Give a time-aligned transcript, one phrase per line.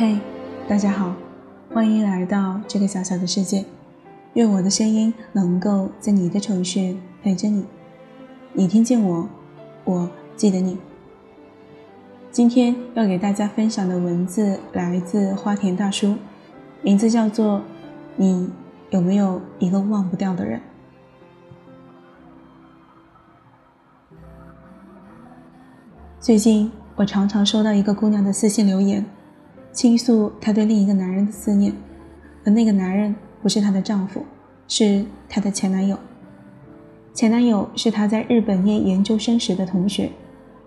[0.00, 0.16] 嘿
[0.68, 1.12] 大家好，
[1.74, 3.64] 欢迎来到这个小小的世界。
[4.34, 7.64] 愿我的声音能够在你的城市陪着你。
[8.52, 9.28] 你听见我，
[9.82, 10.78] 我记得你。
[12.30, 16.14] 今天要给大家分享的文字来自花田大叔，
[16.80, 17.58] 名字叫做
[18.14, 18.48] 《你
[18.90, 20.60] 有没有一个忘不掉的人》。
[26.20, 29.04] 最近我常常收到一个姑娘的私信留言。
[29.72, 31.72] 倾诉她对另一个男人的思念，
[32.44, 34.24] 而那个男人不是她的丈夫，
[34.66, 35.96] 是她的前男友。
[37.14, 40.10] 前男友是她在日本念研究生时的同学。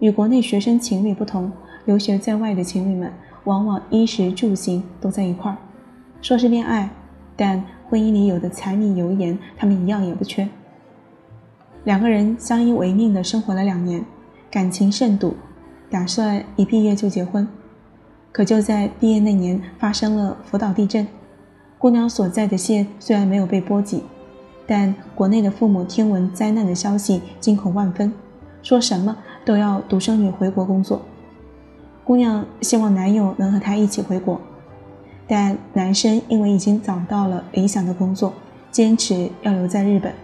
[0.00, 1.50] 与国内学生情侣不同，
[1.84, 3.12] 留学在外的情侣们
[3.44, 5.58] 往往衣食住行都在一块儿。
[6.22, 6.88] 说是恋爱，
[7.36, 10.48] 但婚姻里有的柴米油盐，他们一样也不缺。
[11.82, 14.04] 两个人相依为命的生活了两年，
[14.50, 15.34] 感情甚笃，
[15.90, 17.48] 打算一毕业就结婚。
[18.38, 21.04] 可就在毕业那年，发生了福岛地震。
[21.76, 24.04] 姑娘所在的县虽然没有被波及，
[24.64, 28.12] 但国内的父母听闻灾难的消息，惊恐万分，
[28.62, 31.02] 说什么都要独生女回国工作。
[32.04, 34.40] 姑娘希望男友能和她一起回国，
[35.26, 38.32] 但男生因为已经找到了理想的工作，
[38.70, 40.14] 坚持要留在日本。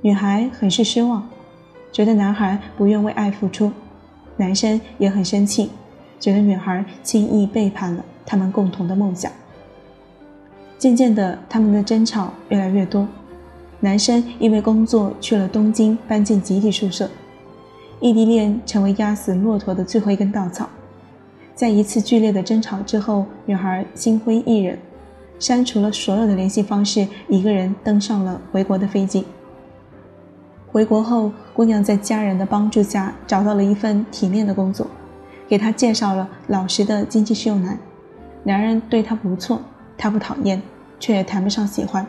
[0.00, 1.24] 女孩很是失望，
[1.92, 3.70] 觉得男孩不愿为爱付出，
[4.36, 5.70] 男生也很生气。
[6.18, 9.30] 觉得女孩轻易背叛了他们共同的梦想。
[10.78, 13.06] 渐渐的，他们的争吵越来越多。
[13.80, 17.08] 男生因为工作去了东京，搬进集体宿舍。
[18.00, 20.68] 异地恋成为压死骆驼的最后一根稻草。
[21.54, 24.76] 在一次剧烈的争吵之后，女孩心灰意冷，
[25.38, 29.24] 删除了所有的联系方式，一个人登上了回国的飞机。
[30.70, 34.86] 回国后，姑娘在家人的帮助下找到了一份体面的工作。
[35.46, 37.78] 给他介绍了老实的经济适用男，
[38.42, 39.60] 男人对她不错，
[39.96, 40.60] 她不讨厌，
[40.98, 42.06] 却也谈不上喜欢。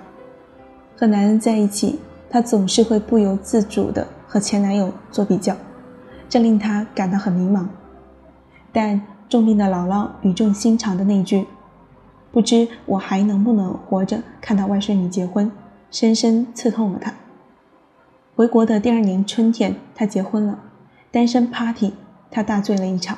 [0.96, 5.56] 和男人在一起，她总是会不由自主地和前男友做比较，
[6.30, 7.66] 这令她感到很迷茫。
[8.72, 11.46] 但重病的姥姥语重心长的那句
[12.32, 15.52] “不知我还能不能活着看到外孙女结婚”，
[15.92, 17.14] 深深刺痛了她。
[18.36, 20.60] 回国的第二年春天，她结婚了，
[21.12, 21.94] 单身 party。
[22.36, 23.18] 他大醉了一场，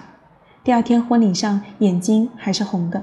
[0.64, 3.02] 第二天婚礼上眼睛还是红的。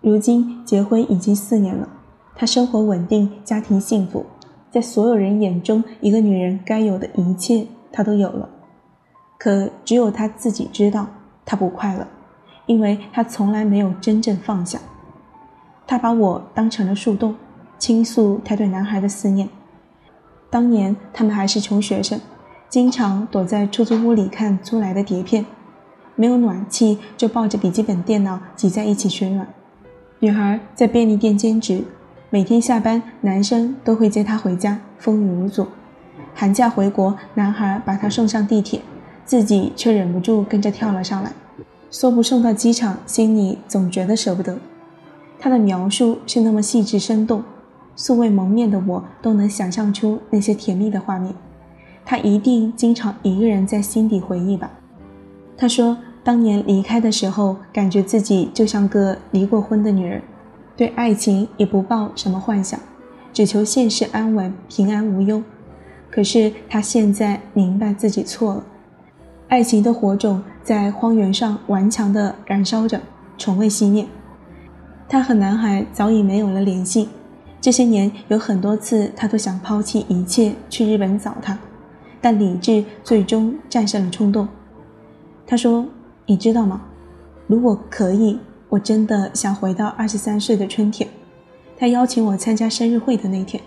[0.00, 1.86] 如今结婚已经四年了，
[2.34, 4.24] 他生活稳定，家庭幸福，
[4.70, 8.48] 在所有人眼中，一个女人该有的一切他都有了。
[9.36, 11.06] 可只有他自己知道，
[11.44, 12.06] 他不快乐，
[12.64, 14.78] 因为他从来没有真正放下。
[15.86, 17.36] 他把我当成了树洞，
[17.78, 19.46] 倾诉他对男孩的思念。
[20.48, 22.18] 当年他们还是穷学生。
[22.72, 25.44] 经常躲在出租屋里看租来的碟片，
[26.16, 29.46] 没有暖气就抱着笔记本电脑挤在一起取暖。
[30.20, 31.84] 女孩在便利店兼职，
[32.30, 35.66] 每天下班男生都会接她回家，风雨无阻。
[36.34, 38.80] 寒假回国，男孩把她送上地铁，
[39.26, 41.30] 自己却忍不住跟着跳了上来。
[41.90, 44.56] 说不送到机场，心里总觉得舍不得。
[45.38, 47.44] 他的描述是那么细致生动，
[47.94, 51.34] 素未谋面的我都能想象出那些甜蜜的画面。
[52.04, 54.70] 他一定经常一个人在心底回忆吧。
[55.56, 60.22] 他说，当年离开的时候，感觉自己就像个离过婚的女人，
[60.76, 62.78] 对爱情也不抱什么幻想，
[63.32, 65.42] 只求现世安稳、平安无忧。
[66.10, 68.64] 可是他现在明白自己错了，
[69.48, 73.00] 爱情的火种在荒原上顽强地燃烧着，
[73.38, 74.06] 从未熄灭。
[75.08, 77.08] 他和男孩早已没有了联系，
[77.60, 81.58] 这些年有很多次，他都想抛弃一切去日本找他。
[82.22, 84.48] 但理智最终战胜了冲动。
[85.46, 85.84] 他说
[86.24, 86.80] ：“你知道吗？
[87.46, 88.38] 如果可以，
[88.70, 91.06] 我真的想回到二十三岁的春天。
[91.76, 93.60] 他邀请我参加生日会的那天，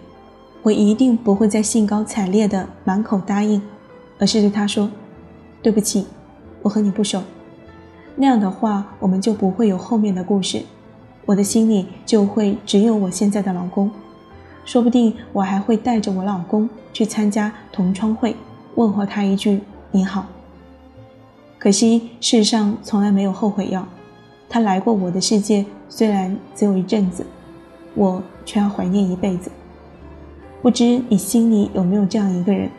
[0.63, 3.62] 我一定不会再兴高采烈的满口答应，
[4.18, 4.89] 而是对他说
[5.62, 6.07] ：‘对不起，
[6.62, 7.21] 我和你不熟。’
[8.15, 10.63] 那样的话，我们就不会有后面的故事，
[11.25, 13.91] 我的心里就会只有我现在的老公。
[14.65, 18.35] 说不定我还会带着我老公去参加同窗会。”
[18.75, 20.25] 问候他一句“你好”。
[21.57, 23.88] 可惜世上从来没有后悔药。
[24.50, 27.25] 他来过我的世界，虽然只有一阵子，
[27.95, 29.50] 我却要怀念一辈子。
[30.62, 32.69] 不知你心里有没有这样一个人？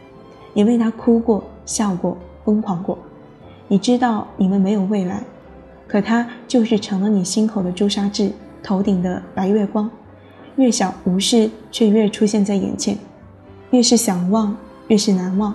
[0.52, 2.98] 你为他哭过、笑过、疯狂过。
[3.68, 5.22] 你知道你们没有未来，
[5.88, 8.30] 可他就是成了你心口的朱砂痣，
[8.62, 9.90] 头顶的白月光。
[10.56, 12.96] 越想无视，却越出现在眼前；
[13.70, 14.56] 越是想忘，
[14.88, 15.54] 越是难忘。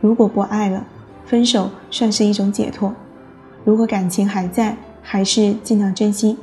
[0.00, 0.84] 如果不爱了，
[1.24, 2.92] 分手算是一种解脱；
[3.64, 6.36] 如果感情还在，还是尽量珍惜。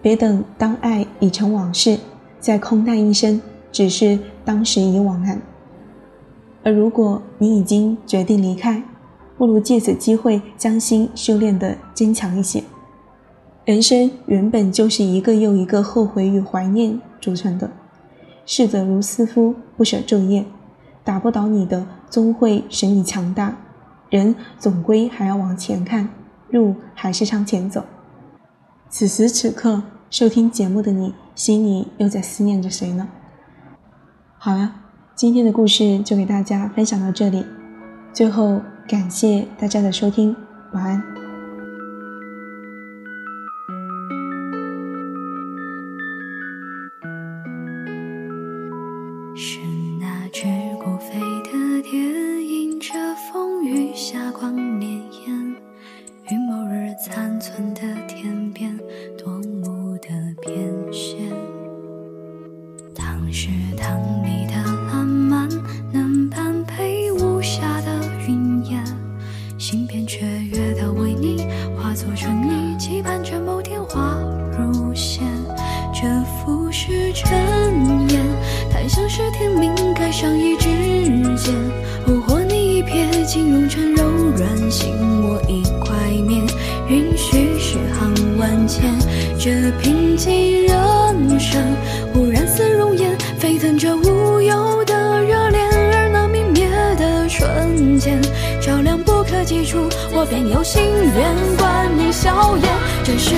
[0.00, 1.98] 别等当爱已成往事，
[2.38, 3.40] 再空叹一声，
[3.72, 5.40] 只是当时已惘然。
[6.62, 8.82] 而如果你已经决定离开，
[9.36, 12.62] 不如借此机会将心修炼得坚强一些。
[13.68, 17.70] 人生原本就是一个又一个后悔与怀念组成的，
[18.46, 20.46] 逝者如斯夫，不舍昼夜，
[21.04, 23.54] 打不倒你的，终会使你强大。
[24.08, 26.08] 人总归还要往前看，
[26.48, 27.84] 路还是向前走。
[28.88, 33.06] 此时此刻，收听节目的你，心里又在思念着谁呢？
[34.38, 34.76] 好了，
[35.14, 37.44] 今天的故事就给大家分享到这里。
[38.14, 40.34] 最后，感谢大家的收听，
[40.72, 41.07] 晚安。
[84.36, 85.96] 软心窝一块
[86.26, 86.44] 面，
[86.88, 88.92] 允许诗行万千。
[89.38, 91.62] 这平静人生，
[92.12, 98.20] 忽然似熔岩，沸腾着无忧的热恋，而那明灭的瞬间，
[98.60, 99.78] 照亮不可及处，
[100.12, 102.68] 我便有心愿关你笑颜。
[103.04, 103.34] 这是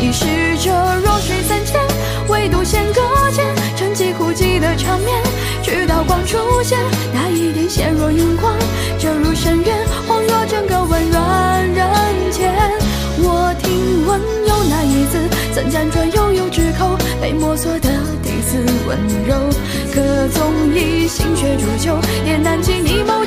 [0.00, 0.10] 卷。
[0.10, 0.24] 已逝
[0.64, 0.72] 者
[1.04, 1.78] 弱水三千，
[2.28, 3.44] 唯独弦搁浅，
[3.76, 5.22] 沉寂枯寂的场面，
[5.62, 6.78] 直到光出现，
[7.12, 8.52] 那一点纤弱荧光，
[8.98, 9.76] 折入深渊，
[10.08, 11.86] 恍若整个温软人
[12.30, 12.50] 间。
[13.22, 15.18] 我听闻有那一字，
[15.54, 17.90] 曾辗转悠悠之口，被摸索的
[18.22, 18.56] 第四
[18.88, 18.98] 温
[19.28, 19.36] 柔，
[19.92, 23.19] 可纵以心血煮酒，也难及你眸